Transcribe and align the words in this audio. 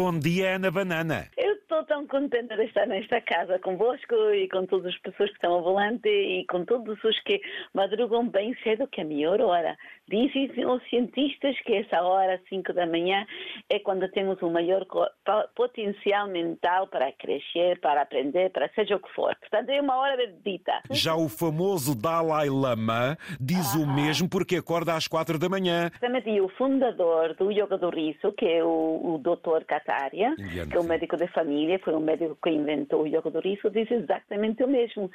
bom 0.00 0.16
dia, 0.16 0.56
Ana 0.56 0.70
Banana. 0.72 1.28
Tão 1.90 2.06
contente 2.06 2.54
de 2.54 2.66
estar 2.66 2.86
nesta 2.86 3.20
casa 3.20 3.58
convosco 3.58 4.14
e 4.32 4.48
com 4.48 4.64
todas 4.64 4.94
as 4.94 4.98
pessoas 5.00 5.28
que 5.30 5.34
estão 5.34 5.54
ao 5.54 5.62
volante 5.64 6.08
e 6.08 6.46
com 6.46 6.64
todos 6.64 7.02
os 7.02 7.20
que 7.24 7.40
madrugam 7.74 8.28
bem 8.28 8.56
cedo, 8.62 8.86
que 8.86 9.00
é 9.00 9.02
a 9.02 9.06
melhor 9.08 9.40
hora. 9.40 9.76
Dizem 10.08 10.64
os 10.66 10.80
cientistas 10.88 11.58
que 11.62 11.74
essa 11.74 12.00
hora, 12.00 12.40
5 12.48 12.72
da 12.72 12.86
manhã, 12.86 13.26
é 13.68 13.80
quando 13.80 14.08
temos 14.12 14.40
o 14.40 14.48
maior 14.48 14.86
potencial 15.56 16.28
mental 16.28 16.86
para 16.86 17.10
crescer, 17.10 17.80
para 17.80 18.02
aprender, 18.02 18.50
para 18.50 18.70
seja 18.72 18.94
o 18.94 19.00
que 19.00 19.12
for. 19.12 19.34
Portanto, 19.40 19.70
é 19.70 19.80
uma 19.80 19.96
hora 19.96 20.16
bendita. 20.16 20.72
Já 20.92 21.16
o 21.16 21.28
famoso 21.28 22.00
Dalai 22.00 22.48
Lama 22.48 23.18
diz 23.40 23.74
ah. 23.74 23.78
o 23.78 23.86
mesmo 23.86 24.28
porque 24.28 24.54
acorda 24.54 24.94
às 24.94 25.08
4 25.08 25.40
da 25.40 25.48
manhã. 25.48 25.86
Exatamente, 25.86 26.30
e 26.30 26.40
o 26.40 26.48
fundador 26.50 27.34
do 27.34 27.50
Yoga 27.50 27.78
do 27.78 27.90
Riso, 27.90 28.30
que 28.38 28.46
é 28.46 28.62
o, 28.62 29.14
o 29.14 29.18
Dr. 29.18 29.64
Kataria, 29.66 30.36
que 30.36 30.76
é 30.76 30.78
o 30.78 30.84
médico 30.84 31.16
de 31.16 31.26
família, 31.28 31.79
foi 31.80 31.94
o 31.94 32.00
médico 32.00 32.36
que 32.42 32.50
inventou 32.50 33.02
o 33.02 33.06
Yoga 33.06 33.30
do 33.30 33.40
Riso, 33.40 33.70
diz 33.70 33.90
exatamente 33.90 34.62
o 34.62 34.68
mesmo. 34.68 35.10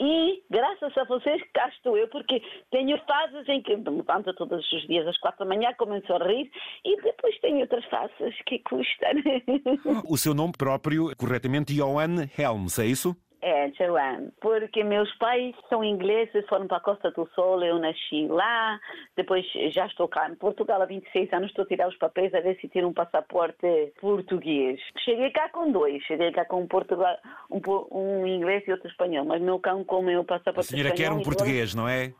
E 0.00 0.42
graças 0.50 0.96
a 0.96 1.04
vocês 1.04 1.42
cá 1.52 1.68
estou 1.68 1.96
eu, 1.96 2.08
porque 2.08 2.42
tenho 2.70 2.98
fases 3.06 3.48
em 3.48 3.62
que 3.62 3.76
me 3.76 3.90
levanto 3.90 4.32
todos 4.34 4.72
os 4.72 4.86
dias 4.86 5.06
às 5.06 5.18
quatro 5.18 5.40
da 5.40 5.54
manhã, 5.54 5.72
começo 5.78 6.12
a 6.12 6.18
rir 6.18 6.50
e 6.84 7.00
depois 7.02 7.38
tem 7.40 7.60
outras 7.60 7.84
faces 7.86 8.34
que 8.46 8.58
custam. 8.60 9.08
O 10.08 10.16
seu 10.16 10.34
nome 10.34 10.52
próprio, 10.56 11.14
corretamente, 11.16 11.74
Johan 11.74 12.28
Helms, 12.36 12.78
é 12.78 12.86
isso? 12.86 13.16
É, 13.40 13.70
Joanne, 13.70 14.32
porque 14.40 14.82
meus 14.82 15.12
pais 15.16 15.54
são 15.68 15.84
ingleses, 15.84 16.44
foram 16.48 16.66
para 16.66 16.78
a 16.78 16.80
Costa 16.80 17.10
do 17.12 17.28
Sol, 17.34 17.62
eu 17.62 17.78
nasci 17.78 18.26
lá, 18.26 18.80
depois 19.16 19.46
já 19.72 19.86
estou 19.86 20.08
cá 20.08 20.28
em 20.28 20.34
Portugal 20.34 20.82
há 20.82 20.86
26 20.86 21.32
anos, 21.32 21.50
estou 21.50 21.64
a 21.64 21.68
tirar 21.68 21.88
os 21.88 21.96
papéis 21.98 22.34
a 22.34 22.40
ver 22.40 22.58
se 22.60 22.68
tiro 22.68 22.88
um 22.88 22.92
passaporte 22.92 23.92
português. 24.00 24.80
Cheguei 25.04 25.30
cá 25.30 25.48
com 25.50 25.70
dois, 25.70 26.02
cheguei 26.02 26.32
cá 26.32 26.44
com 26.46 26.62
um, 26.62 26.66
Portugal, 26.66 27.16
um, 27.48 27.60
um 27.92 28.26
inglês 28.26 28.64
e 28.66 28.72
outro 28.72 28.88
espanhol, 28.88 29.24
mas 29.24 29.40
meu 29.40 29.60
cão 29.60 29.84
comeu 29.84 30.20
o 30.20 30.24
passaporte 30.24 30.74
espanhol. 30.74 30.92
A 30.92 30.96
senhora 30.96 30.96
quer 30.96 31.12
um 31.12 31.22
português, 31.22 31.74
não 31.76 31.88
é? 31.88 32.12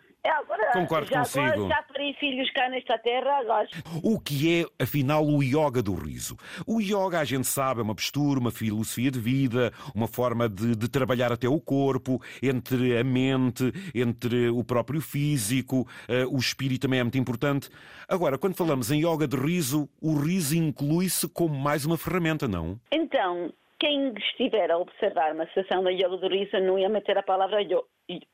Concordo 0.73 1.09
já, 1.09 1.19
consigo. 1.21 1.69
Já 1.69 1.83
parei 1.83 2.15
filhos 2.15 2.51
cá 2.53 2.69
nesta 2.69 2.99
terra, 2.99 3.39
agora. 3.39 3.69
O 4.03 4.21
que 4.21 4.63
é, 4.63 4.83
afinal, 4.83 5.25
o 5.25 5.43
yoga 5.43 5.83
do 5.83 5.95
riso? 5.95 6.37
O 6.67 6.81
yoga, 6.81 7.21
a 7.21 7.25
gente 7.25 7.47
sabe, 7.47 7.81
é 7.81 7.83
uma 7.83 7.95
postura, 7.95 8.41
uma 8.41 8.51
filosofia 8.51 9.11
de 9.11 9.19
vida, 9.19 9.73
uma 9.95 10.07
forma 10.07 10.49
de, 10.49 10.77
de 10.77 10.89
trabalhar 10.89 11.33
até 11.33 11.49
o 11.49 11.61
corpo, 11.61 12.21
entre 12.43 12.97
a 12.99 13.05
mente, 13.05 13.73
entre 13.95 14.49
o 14.49 14.63
próprio 14.65 15.01
físico, 15.01 15.87
uh, 16.09 16.35
o 16.35 16.39
espírito 16.39 16.83
também 16.83 17.01
é 17.01 17.03
muito 17.03 17.19
importante. 17.19 17.69
Agora, 18.09 18.39
quando 18.39 18.57
falamos 18.57 18.91
em 18.91 19.01
yoga 19.01 19.27
de 19.27 19.37
riso, 19.37 19.89
o 20.01 20.19
riso 20.19 20.57
inclui-se 20.57 21.29
como 21.29 21.55
mais 21.55 21.85
uma 21.85 21.97
ferramenta, 21.97 22.47
não? 22.47 22.79
Então, 22.93 23.53
quem 23.79 24.13
estiver 24.15 24.71
a 24.71 24.79
observar 24.79 25.33
uma 25.35 25.47
sessão 25.53 25.83
da 25.83 25.91
yoga 25.91 26.17
do 26.17 26.29
riso 26.29 26.59
não 26.61 26.79
ia 26.79 26.89
meter 26.89 27.17
a 27.17 27.23
palavra 27.23 27.63
yoga 27.63 27.83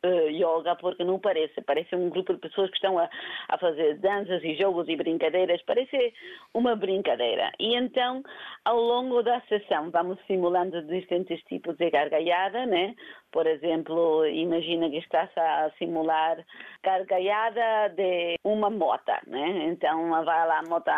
yoga 0.04 0.76
porque 0.76 1.04
não 1.04 1.18
parece. 1.18 1.60
Parece 1.62 1.94
um 1.94 2.08
grupo 2.08 2.34
de 2.34 2.40
pessoas 2.40 2.70
que 2.70 2.76
estão 2.76 2.98
a, 2.98 3.08
a 3.48 3.58
fazer 3.58 3.98
danças 3.98 4.42
e 4.42 4.54
jogos 4.56 4.88
e 4.88 4.96
brincadeiras. 4.96 5.60
Parece 5.62 6.12
uma 6.52 6.76
brincadeira. 6.76 7.50
E 7.58 7.76
então, 7.76 8.22
ao 8.64 8.80
longo 8.80 9.22
da 9.22 9.40
sessão, 9.42 9.90
vamos 9.90 10.18
simulando 10.26 10.82
diferentes 10.82 11.42
tipos 11.44 11.76
de 11.76 11.90
gargalhada, 11.90 12.66
né? 12.66 12.94
Por 13.32 13.46
exemplo, 13.48 14.24
imagina 14.26 14.88
que 14.88 14.98
estás 14.98 15.28
a 15.36 15.68
simular 15.76 16.36
gargalhada 16.84 17.88
de 17.96 18.38
uma 18.44 18.70
mota, 18.70 19.20
né? 19.26 19.66
Então 19.70 20.10
vai 20.10 20.46
lá 20.46 20.60
a 20.60 20.68
mota. 20.68 20.94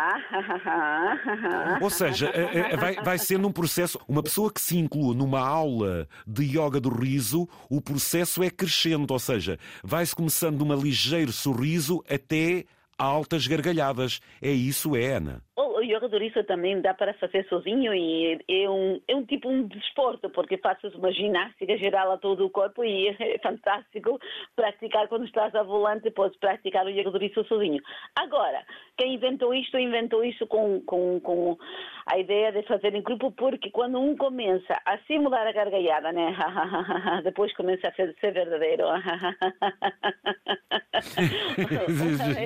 Ou 1.81 1.89
seja, 1.89 2.29
eh, 2.35 2.73
eh, 2.73 2.77
vai, 2.77 2.93
vai 2.95 3.17
sendo 3.17 3.47
um 3.47 3.51
processo. 3.51 3.99
Uma 4.07 4.21
pessoa 4.21 4.53
que 4.53 4.61
se 4.61 4.77
inclua 4.77 5.15
numa 5.15 5.39
aula 5.39 6.07
de 6.27 6.43
yoga 6.43 6.79
do 6.79 6.89
riso, 6.89 7.47
o 7.71 7.81
processo 7.81 8.43
é 8.43 8.51
crescendo, 8.67 9.11
ou 9.11 9.19
seja, 9.19 9.57
vai-se 9.81 10.13
começando 10.13 10.57
de 10.57 10.63
um 10.63 10.75
ligeiro 10.75 11.31
sorriso 11.31 12.03
até 12.09 12.65
altas 12.97 13.47
gargalhadas. 13.47 14.19
É 14.41 14.51
isso, 14.51 14.95
é, 14.95 15.13
Ana? 15.15 15.41
o 15.55 15.76
yoga 15.87 16.07
do 16.07 16.17
riso 16.17 16.43
também 16.43 16.81
dá 16.81 16.93
para 16.93 17.13
fazer 17.15 17.45
sozinho 17.47 17.93
e 17.93 18.39
é 18.47 18.69
um, 18.69 19.01
é 19.07 19.15
um 19.15 19.25
tipo 19.25 19.49
um 19.49 19.67
desporto, 19.67 20.29
porque 20.29 20.57
fazes 20.57 20.93
uma 20.95 21.11
ginástica 21.11 21.77
geral 21.77 22.11
a 22.11 22.17
todo 22.17 22.45
o 22.45 22.49
corpo 22.49 22.83
e 22.83 23.09
é 23.09 23.37
fantástico 23.39 24.19
praticar 24.55 25.07
quando 25.07 25.25
estás 25.25 25.53
a 25.55 25.63
volante, 25.63 26.11
podes 26.11 26.37
praticar 26.39 26.85
o 26.85 27.17
riso 27.17 27.43
sozinho. 27.45 27.81
Agora, 28.15 28.63
quem 28.97 29.15
inventou 29.15 29.53
isto, 29.53 29.77
inventou 29.77 30.23
isso 30.23 30.45
com, 30.47 30.81
com, 30.81 31.19
com 31.19 31.57
a 32.05 32.17
ideia 32.17 32.51
de 32.51 32.63
fazer 32.63 32.93
em 32.95 33.01
grupo, 33.01 33.31
porque 33.31 33.69
quando 33.71 33.99
um 33.99 34.15
começa 34.15 34.79
a 34.85 34.97
simular 34.99 35.47
a 35.47 35.51
gargalhada, 35.51 36.11
né? 36.11 36.35
depois 37.23 37.53
começa 37.55 37.87
a 37.87 37.93
ser 37.93 38.31
verdadeiro. 38.31 38.85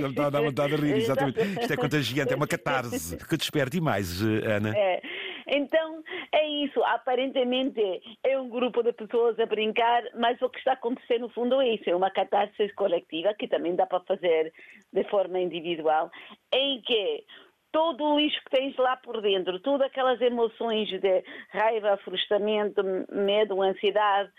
Não 0.01 0.29
dá 0.29 0.41
vontade 0.41 0.75
de 0.75 0.81
rir, 0.81 0.97
exatamente. 0.97 1.39
Isto 1.39 1.73
é 1.73 1.77
contagiante, 1.77 2.33
é 2.33 2.35
uma 2.35 2.47
catarse 2.47 3.17
que 3.17 3.37
desperte 3.37 3.79
mais, 3.81 4.21
eh, 4.21 4.51
Ana. 4.51 4.73
É. 4.75 5.01
Então, 5.47 6.01
é 6.31 6.47
isso. 6.47 6.81
Aparentemente 6.83 7.81
é 8.23 8.39
um 8.39 8.49
grupo 8.49 8.81
de 8.81 8.93
pessoas 8.93 9.37
a 9.39 9.45
brincar, 9.45 10.03
mas 10.15 10.41
o 10.41 10.49
que 10.49 10.59
está 10.59 10.73
acontecendo 10.73 11.21
no 11.21 11.29
fundo 11.29 11.61
é 11.61 11.75
isso. 11.75 11.89
É 11.89 11.95
uma 11.95 12.09
catarse 12.09 12.69
coletiva 12.73 13.33
que 13.37 13.47
também 13.47 13.75
dá 13.75 13.85
para 13.85 13.99
fazer 14.01 14.53
de 14.93 15.03
forma 15.05 15.39
individual, 15.39 16.09
em 16.53 16.81
que 16.81 17.25
todo 17.71 18.19
isso 18.19 18.37
que 18.43 18.57
tens 18.57 18.75
lá 18.77 18.97
por 18.97 19.21
dentro, 19.21 19.59
todas 19.59 19.87
aquelas 19.87 20.19
emoções 20.21 20.89
de 20.89 21.23
raiva, 21.49 21.97
frustramento, 22.03 22.83
medo, 23.11 23.61
ansiedade, 23.61 24.29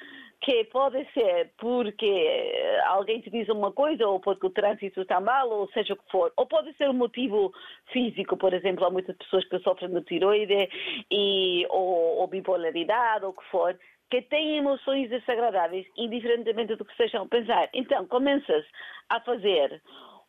que 0.42 0.64
pode 0.64 1.06
ser 1.14 1.52
porque 1.56 2.52
alguém 2.86 3.20
te 3.20 3.30
diz 3.30 3.48
uma 3.48 3.70
coisa 3.70 4.06
ou 4.06 4.18
porque 4.18 4.46
o 4.46 4.50
trânsito 4.50 5.02
está 5.02 5.20
mal, 5.20 5.48
ou 5.48 5.68
seja 5.70 5.94
o 5.94 5.96
que 5.96 6.10
for. 6.10 6.32
Ou 6.36 6.46
pode 6.46 6.76
ser 6.76 6.90
um 6.90 6.94
motivo 6.94 7.52
físico, 7.92 8.36
por 8.36 8.52
exemplo, 8.52 8.84
há 8.84 8.90
muitas 8.90 9.16
pessoas 9.16 9.48
que 9.48 9.58
sofrem 9.60 9.90
de 9.90 10.02
tiroide 10.02 10.68
e, 11.10 11.64
ou, 11.70 12.18
ou 12.18 12.26
bipolaridade, 12.26 13.24
ou 13.24 13.30
o 13.30 13.34
que 13.34 13.44
for, 13.50 13.78
que 14.10 14.20
têm 14.22 14.58
emoções 14.58 15.08
desagradáveis, 15.08 15.86
indiferentemente 15.96 16.74
do 16.74 16.84
que 16.84 16.90
estejam 16.90 17.22
a 17.22 17.28
pensar. 17.28 17.68
Então, 17.72 18.04
começas 18.08 18.64
a 19.08 19.20
fazer 19.20 19.80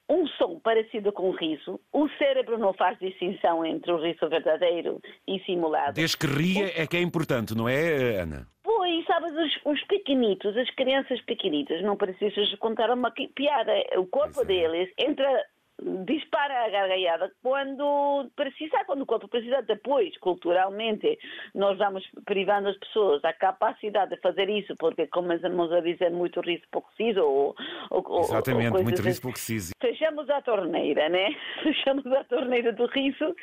um 0.08 0.28
som 0.28 0.60
parecido 0.60 1.12
com 1.12 1.30
o 1.30 1.36
riso, 1.36 1.80
o 1.92 2.08
cérebro 2.18 2.58
não 2.58 2.74
faz 2.74 3.00
distinção 3.00 3.66
entre 3.66 3.92
o 3.92 3.98
riso 3.98 4.30
verdadeiro 4.30 5.02
e 5.28 5.40
simulado. 5.40 5.94
Desde 5.94 6.18
que 6.18 6.28
ria 6.28 6.72
é 6.80 6.86
que 6.86 6.98
é 6.98 7.02
importante, 7.02 7.56
não 7.56 7.68
é, 7.68 8.20
Ana? 8.20 8.48
Pois, 8.84 9.06
sabes, 9.06 9.32
os, 9.32 9.60
os 9.64 9.84
pequenitos, 9.86 10.58
as 10.58 10.70
crianças 10.72 11.22
pequenitas, 11.22 11.82
não 11.84 11.96
precisas 11.96 12.54
contar 12.56 12.92
uma 12.92 13.12
piada. 13.12 13.72
O 13.96 14.06
corpo 14.08 14.42
é. 14.42 14.46
deles 14.46 14.94
entra 14.98 15.26
dispara 16.06 16.66
a 16.66 16.70
gargalhada 16.70 17.32
quando 17.42 18.30
precisar, 18.36 18.86
quando 18.86 19.02
o 19.02 19.06
corpo 19.06 19.28
precisa. 19.28 19.62
Depois, 19.62 20.16
culturalmente, 20.20 21.18
nós 21.54 21.78
vamos 21.78 22.08
privando 22.26 22.70
as 22.70 22.78
pessoas 22.78 23.22
da 23.22 23.34
capacidade 23.34 24.16
de 24.16 24.22
fazer 24.22 24.50
isso, 24.50 24.76
porque 24.78 25.08
começamos 25.08 25.72
a 25.72 25.82
dizer 25.82 26.12
muito 26.12 26.42
riso 26.42 26.64
pouco 26.72 26.90
preciso. 26.96 27.22
Ou, 27.22 27.56
ou, 27.90 28.20
Exatamente, 28.22 28.76
ou 28.76 28.84
muito 28.84 29.02
riso 29.02 29.22
pouco 29.22 29.36
preciso. 29.36 29.74
Fechamos 29.82 30.30
a 30.30 30.42
torneira, 30.42 31.10
né? 31.10 31.30
Fechamos 31.64 32.06
a 32.06 32.24
torneira 32.26 32.72
do 32.72 32.86
riso 32.88 33.36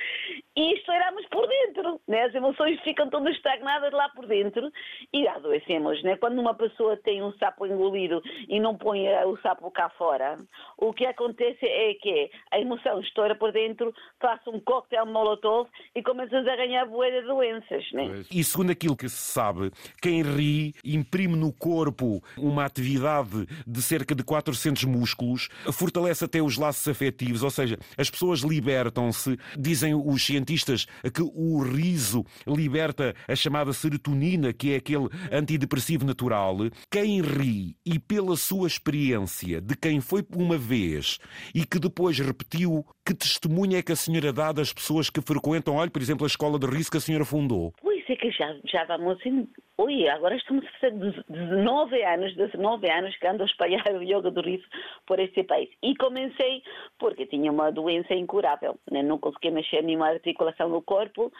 e 0.56 0.74
estouramos 0.74 1.24
por 1.30 1.46
dentro, 1.46 2.00
né? 2.08 2.24
As 2.24 2.34
emoções 2.34 2.80
ficam 2.80 3.08
todas 3.08 3.34
estagnadas 3.36 3.92
lá 3.92 4.08
por 4.08 4.26
dentro 4.26 4.70
e 5.12 5.26
adoecemos, 5.28 6.02
né? 6.02 6.16
Quando 6.16 6.40
uma 6.40 6.54
pessoa 6.54 6.96
tem 6.96 7.22
um 7.22 7.32
sapo 7.34 7.66
engolido 7.66 8.20
e 8.48 8.58
não 8.58 8.76
põe 8.76 9.06
o 9.24 9.36
sapo 9.38 9.70
cá 9.70 9.88
fora, 9.90 10.38
o 10.76 10.92
que 10.92 11.06
acontece 11.06 11.64
é 11.64 11.94
que 11.94 12.30
a 12.50 12.58
emoção 12.58 13.00
estoura 13.00 13.34
por 13.34 13.52
dentro, 13.52 13.94
faça 14.20 14.50
um 14.50 14.58
coquetel 14.58 15.06
molotov 15.06 15.68
e 15.94 16.02
começas 16.02 16.46
a 16.46 16.56
ganhar 16.56 16.84
boa 16.86 17.10
de 17.10 17.22
doenças. 17.22 17.84
Né? 17.92 18.24
E 18.30 18.42
segundo 18.42 18.72
aquilo 18.72 18.96
que 18.96 19.08
se 19.08 19.32
sabe, 19.32 19.70
quem 20.02 20.22
ri 20.22 20.74
imprime 20.84 21.36
no 21.36 21.52
corpo 21.52 22.20
uma 22.36 22.64
atividade 22.64 23.46
de 23.66 23.82
cerca 23.82 24.14
de 24.14 24.24
400 24.24 24.84
músculos, 24.84 25.48
fortalece 25.72 26.24
até 26.24 26.42
os 26.42 26.58
laços 26.58 26.86
afetivos, 26.88 27.42
ou 27.42 27.50
seja, 27.50 27.78
as 27.96 28.10
pessoas 28.10 28.40
libertam-se. 28.40 29.38
Dizem 29.56 29.94
os 29.94 30.24
cientistas 30.24 30.39
que 31.12 31.22
o 31.22 31.62
riso 31.62 32.24
liberta 32.46 33.14
a 33.26 33.34
chamada 33.34 33.72
serotonina, 33.72 34.52
que 34.52 34.72
é 34.72 34.76
aquele 34.76 35.08
antidepressivo 35.30 36.04
natural. 36.04 36.56
Quem 36.90 37.20
ri 37.20 37.76
e 37.84 37.98
pela 37.98 38.36
sua 38.36 38.66
experiência 38.66 39.60
de 39.60 39.76
quem 39.76 40.00
foi 40.00 40.24
uma 40.34 40.58
vez 40.58 41.18
e 41.54 41.64
que 41.64 41.78
depois 41.78 42.18
repetiu 42.18 42.84
que 43.04 43.14
testemunha 43.14 43.78
é 43.78 43.82
que 43.82 43.92
a 43.92 43.96
senhora 43.96 44.32
dá 44.32 44.52
das 44.52 44.72
pessoas 44.72 45.10
que 45.10 45.20
frequentam, 45.20 45.74
olha, 45.74 45.90
por 45.90 46.00
exemplo, 46.00 46.24
a 46.24 46.28
escola 46.28 46.58
de 46.58 46.66
riso 46.66 46.90
que 46.90 46.96
a 46.96 47.00
senhora 47.00 47.24
fundou. 47.24 47.72
É 48.10 48.16
que 48.16 48.32
já, 48.32 48.56
já 48.64 48.84
vamos 48.86 49.24
em 49.24 49.48
ui, 49.78 50.08
agora 50.08 50.34
estamos 50.34 50.66
a 50.66 50.70
fazer 50.80 50.92
19 51.28 52.02
anos, 52.02 52.34
19 52.34 52.90
anos 52.90 53.16
que 53.16 53.26
ando 53.26 53.44
a 53.44 53.46
espalhar 53.46 53.86
o 53.94 54.02
yoga 54.02 54.32
do 54.32 54.40
riso 54.40 54.66
por 55.06 55.20
este 55.20 55.44
país. 55.44 55.70
E 55.80 55.94
comecei 55.94 56.60
porque 56.98 57.24
tinha 57.26 57.52
uma 57.52 57.70
doença 57.70 58.12
incurável, 58.12 58.76
né? 58.90 59.00
não 59.00 59.16
conseguia 59.16 59.52
mexer 59.52 59.84
nenhuma 59.84 60.08
articulação 60.08 60.68
no 60.68 60.82
corpo 60.82 61.32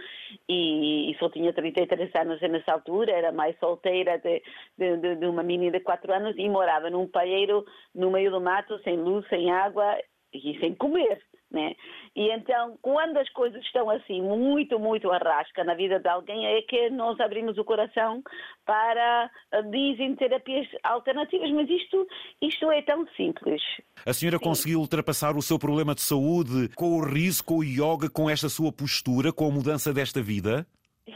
e, 0.49 1.11
e, 1.11 1.19
só 1.19 1.29
tinha 1.29 1.53
33 1.53 2.15
anos 2.15 2.41
nessa 2.41 2.73
altura, 2.73 3.11
era 3.11 3.33
mais 3.33 3.59
solteira 3.59 4.19
de, 4.19 4.41
de, 4.79 5.17
de 5.17 5.27
uma 5.27 5.43
menina 5.43 5.73
de 5.73 5.81
4 5.81 6.15
anos 6.15 6.37
e 6.39 6.49
morava 6.49 6.89
num 6.89 7.09
palheiro 7.09 7.65
no 7.93 8.13
meio 8.13 8.31
do 8.31 8.41
mato, 8.41 8.79
sem 8.85 8.97
luz, 8.97 9.27
sem 9.29 9.51
água 9.51 9.99
e 10.33 10.57
sem 10.61 10.73
comer. 10.77 11.21
Né? 11.51 11.75
E 12.15 12.31
então, 12.31 12.79
quando 12.81 13.17
as 13.17 13.29
coisas 13.31 13.61
estão 13.65 13.91
assim, 13.91 14.23
muito, 14.23 14.79
muito 14.79 15.11
arrasca 15.11 15.65
na 15.65 15.75
vida 15.75 15.99
de 15.99 16.09
alguém, 16.09 16.47
é 16.47 16.63
que 16.63 16.91
nós 16.91 17.19
abrimos 17.19 17.59
o 17.59 17.65
coração 17.65 18.23
para, 18.65 19.29
eh, 19.53 19.63
dizem, 19.63 20.15
terapias 20.15 20.69
alternativas, 20.85 21.51
mas 21.51 21.69
isto, 21.69 22.07
isto 22.41 22.71
é 22.71 22.83
tão 22.83 23.05
simples. 23.17 23.61
A 24.07 24.13
senhora 24.13 24.39
Sim. 24.39 24.45
conseguiu 24.45 24.79
ultrapassar 24.81 25.37
o 25.37 25.43
seu 25.43 25.59
problema 25.59 25.93
de 25.93 26.03
saúde 26.03 26.69
com 26.77 26.99
o 26.99 27.05
riso, 27.05 27.45
com 27.45 27.59
o 27.59 27.65
yoga, 27.65 28.09
com 28.09 28.31
esta 28.31 28.49
sua 28.49 28.73
postura, 28.73 29.33
com 29.33 29.49
a 29.49 29.51
mudança 29.51 29.93
desta 29.93 30.23
vida? 30.23 30.65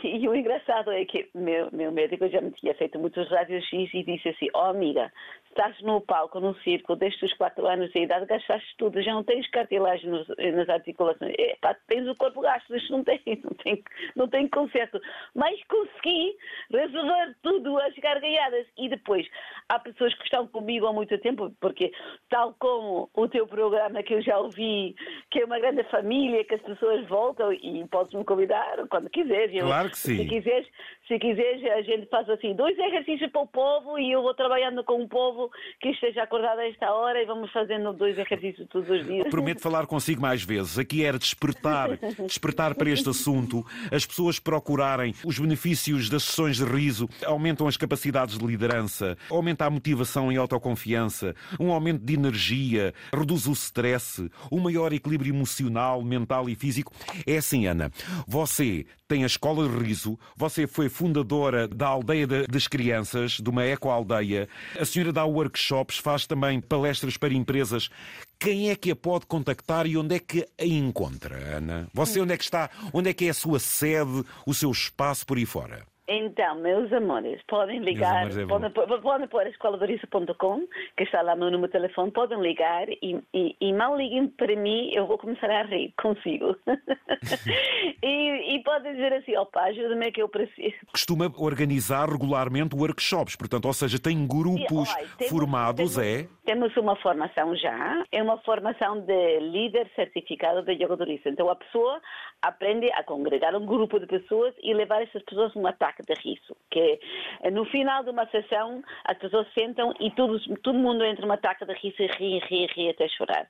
E 0.05 0.29
o 0.29 0.35
engraçado 0.35 0.93
é 0.93 1.03
que 1.07 1.31
meu, 1.35 1.71
meu 1.73 1.91
médico 1.91 2.29
já 2.29 2.39
me 2.39 2.51
tinha 2.51 2.75
feito 2.75 2.99
muitos 2.99 3.27
rádios 3.31 3.65
X 3.65 3.89
e 3.95 4.05
disse 4.05 4.29
assim: 4.29 4.49
Ó 4.53 4.67
oh, 4.67 4.71
amiga, 4.71 5.11
estás 5.49 5.81
no 5.81 6.01
palco, 6.03 6.41
no 6.41 6.55
circo, 6.57 6.95
desde 6.95 7.25
os 7.25 7.33
4 7.35 7.67
anos 7.67 7.91
de 7.91 8.03
idade, 8.03 8.27
gastaste 8.27 8.75
tudo, 8.77 9.01
já 9.01 9.15
não 9.15 9.25
tens 9.25 9.49
cartilagem 9.51 10.11
nos, 10.11 10.29
nas 10.29 10.69
articulações. 10.69 11.35
Epá, 11.39 11.75
tens 11.87 12.07
o 12.07 12.15
corpo 12.17 12.43
gasto, 12.43 12.77
isto 12.77 12.93
não 12.93 13.03
tem, 13.03 13.19
não 13.43 13.57
tem, 13.63 13.85
não 14.15 14.29
tem 14.29 14.49
conserto. 14.49 15.01
Mas 15.35 15.59
consegui 15.65 16.37
resolver 16.71 17.37
tudo 17.43 17.79
às 17.79 17.95
gargalhadas. 17.95 18.67
E 18.77 18.91
depois, 18.91 19.27
há 19.71 19.79
pessoas 19.79 20.13
que 20.15 20.25
estão 20.25 20.47
comigo 20.49 20.87
há 20.87 20.93
muito 20.93 21.17
tempo, 21.19 21.51
porque 21.61 21.93
tal 22.29 22.55
como 22.59 23.09
o 23.15 23.27
teu 23.27 23.47
programa 23.47 24.03
que 24.03 24.15
eu 24.15 24.21
já 24.21 24.39
ouvi, 24.39 24.95
que 25.35 25.41
é 25.41 25.45
uma 25.45 25.59
grande 25.59 25.83
família, 25.91 26.45
que 26.45 26.55
as 26.55 26.63
pessoas 26.63 27.05
voltam 27.09 27.53
e 27.53 27.85
podes-me 27.91 28.25
convidar 28.25 28.77
quando 28.89 29.11
quiseres. 29.11 29.61
Claro 29.61 29.91
que 29.91 29.99
sim. 29.99 30.17
Se 30.17 30.27
quiseres, 30.27 30.69
se 31.07 31.19
quiseres, 31.19 31.63
a 31.71 31.83
gente 31.83 32.07
faz 32.07 32.29
assim, 32.31 32.55
dois 32.55 32.79
exercícios 32.79 33.31
para 33.31 33.43
o 33.43 33.47
povo 33.47 33.99
e 33.99 34.11
eu 34.11 34.23
vou 34.23 34.33
trabalhando 34.33 34.83
com 34.85 35.03
o 35.03 35.09
povo 35.09 35.51
que 35.81 35.91
esteja 35.91 36.23
acordado 36.23 36.59
a 36.61 36.67
esta 36.67 36.91
hora 36.93 37.21
e 37.21 37.27
vamos 37.27 37.53
fazendo 37.53 37.93
dois 37.93 38.19
exercícios 38.19 38.67
todos 38.71 38.89
os 38.89 39.07
dias. 39.07 39.29
Prometo 39.29 39.61
falar 39.61 39.87
consigo 39.87 40.23
mais 40.23 40.43
vezes. 40.43 40.79
Aqui 40.79 41.05
era 41.05 41.19
despertar, 41.19 41.91
despertar 42.27 42.75
para 42.75 42.89
este 42.89 43.09
assunto, 43.09 43.65
as 43.93 44.07
pessoas 44.07 44.39
procurarem 44.39 45.15
os 45.27 45.39
benefícios 45.39 46.09
das 46.09 46.25
sessões 46.25 46.57
de 46.57 46.65
riso, 46.65 47.07
aumentam 47.27 47.67
as 47.67 47.77
capacidades 47.77 48.39
de 48.39 48.47
liderança, 48.47 49.17
aumenta 49.31 49.67
a 49.67 49.71
motivação 49.71 50.33
e 50.33 50.39
autoconfiança, 50.39 51.35
um 51.61 51.71
aumento 51.71 52.03
de 52.03 52.15
energia, 52.15 52.95
reduz 53.15 53.47
o 53.47 53.53
stress, 53.53 54.31
um 54.51 54.61
maior 54.61 54.93
equilíbrio 54.93 55.35
emocional, 55.35 56.03
mental 56.03 56.49
e 56.49 56.55
físico. 56.55 56.93
É 57.27 57.37
assim, 57.37 57.67
Ana, 57.67 57.91
você 58.27 58.87
tem 59.07 59.23
a 59.23 59.27
Escola 59.27 59.69
de 59.69 59.85
Riso, 59.85 60.19
você 60.35 60.67
foi 60.67 60.89
fundadora 60.95 61.67
da 61.67 61.89
Aldeia 61.89 62.25
das 62.47 62.69
Crianças, 62.69 63.33
de 63.33 63.51
uma 63.51 63.65
eco-aldeia, 63.65 64.49
a 64.79 64.85
senhora 64.85 65.13
dá 65.13 65.25
workshops, 65.25 65.99
faz 65.99 66.25
também 66.25 66.61
palestras 66.61 67.17
para 67.17 67.35
empresas. 67.35 67.91
Quem 68.39 68.71
é 68.71 68.77
que 68.77 68.93
a 68.93 68.97
pode 68.97 69.27
contactar 69.27 69.87
e 69.87 69.97
onde 69.97 70.15
é 70.15 70.19
que 70.21 70.47
a 70.59 70.65
encontra, 70.65 71.37
Ana? 71.57 71.89
Você 71.93 72.21
onde 72.21 72.33
é 72.33 72.37
que 72.37 72.45
está? 72.45 72.71
Onde 72.93 73.11
é 73.11 73.13
que 73.13 73.27
é 73.27 73.31
a 73.31 73.35
sua 73.35 73.59
sede, 73.59 74.25
o 74.47 74.55
seu 74.55 74.71
espaço 74.71 75.27
por 75.27 75.37
aí 75.37 75.45
fora? 75.45 75.85
Então, 76.07 76.57
meus 76.57 76.93
amores, 76.93 77.41
podem 77.49 77.79
ligar, 77.81 78.27
é 78.27 78.47
podem, 78.47 78.71
podem 79.01 79.27
pôr 79.27 79.41
a 79.41 79.49
escoladoriça.com, 79.49 80.67
que 80.97 81.05
está 81.05 81.23
lá 81.23 81.35
no 81.35 81.51
número 81.51 81.69
de 81.69 81.73
telefone, 81.73 82.11
podem 82.11 82.41
ligar 82.41 82.87
e, 82.91 83.23
e, 83.33 83.57
e, 83.59 83.73
mal 83.73 83.97
liguem 83.97 84.29
para 84.29 84.55
mim, 84.55 84.91
eu 84.93 85.07
vou 85.07 85.17
começar 85.17 85.51
a 85.51 85.63
rir 85.63 85.95
consigo. 85.97 86.55
e, 88.03 88.55
e 88.55 88.63
podem 88.63 88.93
dizer 88.93 89.15
assim, 89.15 89.35
opa, 89.37 89.63
ajuda-me 89.63 90.13
que 90.13 90.21
eu 90.21 90.29
preciso. 90.29 90.75
Costuma 90.93 91.33
organizar 91.39 92.07
regularmente 92.07 92.77
workshops, 92.77 93.35
portanto, 93.35 93.65
ou 93.65 93.73
seja, 93.73 93.99
tem 93.99 94.27
grupos 94.27 94.95
olha, 94.95 95.09
temos, 95.17 95.33
formados, 95.33 95.95
temos, 95.95 95.99
é? 95.99 96.29
Temos 96.45 96.77
uma 96.77 96.97
formação 96.97 97.57
já, 97.57 98.05
é 98.13 98.23
uma 98.23 98.37
formação 98.43 99.01
de 99.01 99.41
líder 99.41 99.91
certificado 99.97 100.63
de 100.63 100.73
yoga 100.73 100.97
Então 101.25 101.49
a 101.49 101.57
pessoa 101.57 101.99
aprende 102.43 102.93
a 102.93 103.03
congregar 103.03 103.57
um 103.57 103.65
grupo 103.65 103.99
de 103.99 104.07
pessoas 104.07 104.55
e 104.63 104.75
levar 104.75 105.01
essas 105.01 105.23
pessoas 105.23 105.55
num 105.55 105.67
ataque 105.67 105.94
de 106.03 106.15
riso, 106.15 106.57
que 106.71 106.99
é, 107.43 107.51
no 107.51 107.65
final 107.67 108.03
de 108.05 108.11
uma 108.11 108.27
sessão 108.29 108.83
as 109.05 109.17
pessoas 109.19 109.47
sentam 109.55 109.93
e 110.01 110.11
todos, 110.13 110.45
todo 110.63 110.79
mundo 110.79 111.05
entra 111.05 111.23
numa 111.23 111.35
ataque 111.35 111.65
de 111.65 111.73
riso 111.75 111.97
e 112.01 112.07
ri, 112.07 112.39
ri, 112.41 112.67
ri 112.67 112.91
até 112.91 113.09
chorar. 113.09 113.49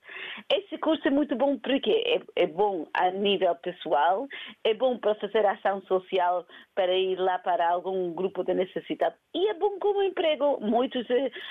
Esse 0.52 0.78
curso 0.78 1.06
é 1.08 1.10
muito 1.10 1.34
bom 1.36 1.58
porque 1.58 1.90
é, 2.36 2.42
é 2.44 2.46
bom 2.46 2.86
a 2.94 3.10
nível 3.10 3.54
pessoal, 3.56 4.26
é 4.62 4.74
bom 4.74 4.98
para 4.98 5.14
fazer 5.16 5.44
ação 5.46 5.82
social, 5.82 6.46
para 6.74 6.94
ir 6.94 7.16
lá 7.16 7.38
para 7.38 7.68
algum 7.68 8.12
grupo 8.12 8.42
de 8.44 8.54
necessidade 8.54 9.14
e 9.34 9.48
é 9.48 9.54
bom 9.54 9.78
como 9.78 10.02
emprego. 10.02 10.58
Muitos 10.60 11.06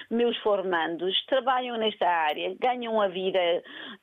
meus 0.10 0.38
formandos 0.38 1.14
trabalham 1.26 1.78
nesta 1.78 2.08
área, 2.08 2.56
ganham 2.60 3.02
a 3.02 3.08
vida 3.08 3.40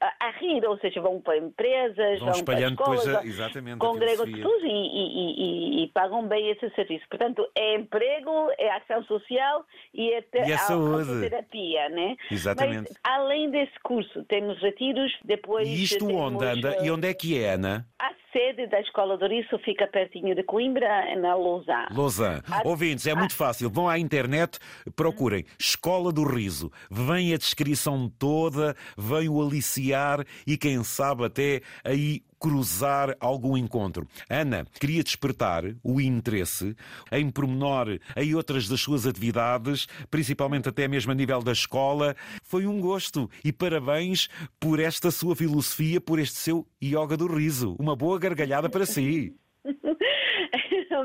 a, 0.00 0.26
a 0.26 0.30
rir, 0.32 0.64
ou 0.66 0.78
seja, 0.78 1.00
vão 1.00 1.20
para 1.20 1.38
empresas, 1.38 2.18
vão, 2.20 2.32
vão 2.32 2.44
para 2.44 2.60
escolas, 2.60 3.04
depois, 3.04 3.24
exatamente, 3.24 3.78
congregam 3.78 4.26
tudo 4.26 4.66
e, 4.66 4.70
e, 4.70 5.80
e, 5.80 5.84
e, 5.84 5.88
pagam 5.88 6.26
bem 6.26 6.50
esse 6.50 6.70
serviço. 6.80 7.04
Portanto, 7.08 7.46
é 7.56 7.76
emprego, 7.76 8.30
é 8.58 8.70
ação 8.76 9.02
social 9.04 9.64
e 9.92 10.12
é 10.12 10.24
e 10.46 10.52
a 10.52 10.58
saúde. 10.58 11.20
terapia, 11.28 11.88
né? 11.88 12.16
Exatamente. 12.30 12.88
Mas, 12.88 12.98
além 13.04 13.50
desse 13.50 13.78
curso, 13.82 14.24
temos 14.24 14.60
retiros, 14.60 15.12
depois... 15.24 15.68
E 15.68 15.82
isto 15.82 16.06
onde 16.08 16.44
anda? 16.44 16.76
E 16.84 16.90
onde 16.90 17.08
é 17.08 17.14
que 17.14 17.38
é, 17.38 17.54
Ana? 17.54 17.86
A 17.98 18.12
sede 18.32 18.66
da 18.68 18.80
Escola 18.80 19.16
do 19.18 19.26
Risso 19.26 19.58
fica 19.58 19.86
pertinho 19.86 20.34
de 20.34 20.42
Coimbra, 20.42 21.14
na 21.16 21.34
Lausanne. 21.34 21.88
Lausanne. 21.90 22.42
A... 22.50 22.66
Ouvintes, 22.66 23.06
é 23.06 23.14
muito 23.14 23.34
fácil. 23.34 23.70
Vão 23.70 23.88
à 23.88 23.98
internet, 23.98 24.58
procurem 24.94 25.44
Escola 25.58 26.12
do 26.12 26.24
Riso. 26.24 26.70
Vem 26.90 27.34
a 27.34 27.36
descrição 27.36 28.08
toda, 28.18 28.74
vem 28.96 29.28
o 29.28 29.42
aliciar 29.42 30.24
e 30.46 30.56
quem 30.56 30.82
sabe 30.84 31.24
até 31.24 31.60
aí 31.84 32.22
cruzar 32.40 33.14
algum 33.20 33.56
encontro. 33.56 34.08
Ana, 34.28 34.64
queria 34.80 35.04
despertar 35.04 35.64
o 35.84 36.00
interesse 36.00 36.74
em 37.12 37.30
pormenor 37.30 37.98
em 38.16 38.34
outras 38.34 38.66
das 38.66 38.80
suas 38.80 39.06
atividades, 39.06 39.86
principalmente 40.10 40.68
até 40.68 40.88
mesmo 40.88 41.12
a 41.12 41.14
nível 41.14 41.42
da 41.42 41.52
escola. 41.52 42.16
Foi 42.42 42.66
um 42.66 42.80
gosto 42.80 43.28
e 43.44 43.52
parabéns 43.52 44.28
por 44.58 44.80
esta 44.80 45.10
sua 45.10 45.36
filosofia, 45.36 46.00
por 46.00 46.18
este 46.18 46.36
seu 46.36 46.66
yoga 46.82 47.16
do 47.16 47.26
riso. 47.26 47.76
Uma 47.78 47.94
boa 47.94 48.18
gargalhada 48.18 48.70
para 48.70 48.86
si. 48.86 49.36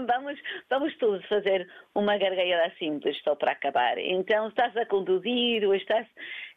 vamos, 0.05 0.39
vamos 0.69 0.97
todos 0.97 1.25
fazer 1.27 1.68
uma 1.94 2.18
gargalhada 2.18 2.73
simples 2.77 3.18
só 3.23 3.35
para 3.35 3.51
acabar. 3.51 3.97
Então, 3.97 4.47
estás 4.47 4.75
a 4.77 4.85
conduzir 4.85 5.65
ou 5.65 5.75
estás 5.75 6.07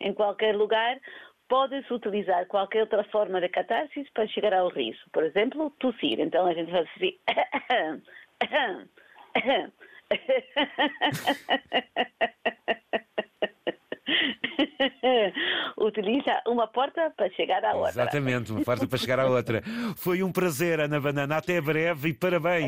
em 0.01 0.13
qualquer 0.13 0.57
lugar, 0.57 0.99
pode-se 1.49 1.93
utilizar 1.93 2.47
qualquer 2.47 2.83
outra 2.83 3.03
forma 3.05 3.41
de 3.41 3.49
catarse 3.49 4.07
para 4.15 4.27
chegar 4.29 4.53
ao 4.55 4.69
riso. 4.69 5.01
Por 5.13 5.25
exemplo, 5.25 5.71
tossir. 5.79 6.21
Então 6.21 6.47
a 6.47 6.55
gente 6.55 6.71
faz 6.71 6.87
assim. 6.97 7.19
Utiliza 15.77 16.43
uma 16.47 16.67
porta 16.67 17.13
para 17.17 17.31
chegar 17.31 17.65
à 17.65 17.75
outra. 17.75 17.91
Exatamente, 17.91 18.53
uma 18.53 18.65
porta 18.65 18.87
para 18.87 18.99
chegar 18.99 19.21
à 19.21 19.27
outra. 19.27 19.63
Foi 19.97 20.23
um 20.23 20.33
prazer, 20.33 20.81
Ana 20.81 21.01
Banana. 21.01 21.37
Até 21.37 21.61
breve 21.61 22.09
e 22.11 22.15
parabéns. 22.15 22.67